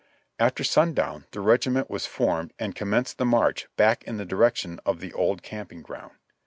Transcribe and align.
After 0.39 0.63
sundown 0.63 1.27
the 1.29 1.41
regiment 1.41 1.87
was 1.91 2.07
formed 2.07 2.53
and 2.57 2.75
com 2.75 2.89
menced 2.89 3.17
the 3.17 3.23
march 3.25 3.67
back 3.77 4.03
in 4.05 4.17
the 4.17 4.25
direction 4.25 4.79
of 4.83 4.99
the 4.99 5.13
old 5.13 5.43
camping 5.43 5.83
ground. 5.83 6.13